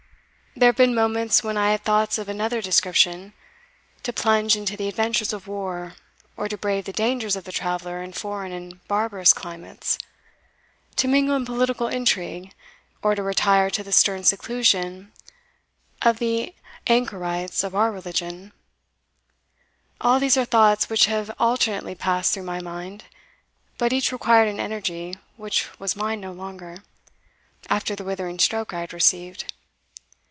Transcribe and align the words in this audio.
There 0.53 0.67
have 0.67 0.75
been 0.75 0.93
moments 0.93 1.43
when 1.45 1.55
I 1.55 1.71
had 1.71 1.83
thoughts 1.85 2.17
of 2.17 2.27
another 2.27 2.61
description 2.61 3.31
to 4.03 4.11
plunge 4.11 4.57
into 4.57 4.75
the 4.75 4.89
adventures 4.89 5.31
of 5.31 5.47
war, 5.47 5.93
or 6.35 6.49
to 6.49 6.57
brave 6.57 6.83
the 6.83 6.91
dangers 6.91 7.37
of 7.37 7.45
the 7.45 7.53
traveller 7.53 8.03
in 8.03 8.11
foreign 8.11 8.51
and 8.51 8.85
barbarous 8.89 9.31
climates 9.31 9.97
to 10.97 11.07
mingle 11.07 11.37
in 11.37 11.45
political 11.45 11.87
intrigue, 11.87 12.51
or 13.01 13.15
to 13.15 13.23
retire 13.23 13.69
to 13.69 13.81
the 13.81 13.93
stern 13.93 14.25
seclusion 14.25 15.13
of 16.01 16.19
the 16.19 16.53
anchorites 16.85 17.63
of 17.63 17.73
our 17.73 17.89
religion; 17.89 18.51
all 20.01 20.19
these 20.19 20.35
are 20.35 20.45
thoughts 20.45 20.89
which 20.89 21.05
have 21.05 21.33
alternately 21.39 21.95
passed 21.95 22.33
through 22.33 22.43
my 22.43 22.61
mind, 22.61 23.05
but 23.77 23.93
each 23.93 24.11
required 24.11 24.49
an 24.49 24.59
energy, 24.59 25.17
which 25.37 25.69
was 25.79 25.95
mine 25.95 26.19
no 26.19 26.33
longer, 26.33 26.83
after 27.69 27.95
the 27.95 28.03
withering 28.03 28.37
stroke 28.37 28.73
I 28.73 28.81
had 28.81 28.91
received. 28.93 29.51